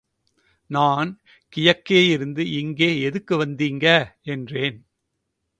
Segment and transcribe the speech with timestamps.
[0.69, 1.09] நான்
[1.53, 3.85] கியக்கேயிருந்து இங்கே எதுக்கு வந்தீங்க?
[4.25, 4.79] —என்றேன்.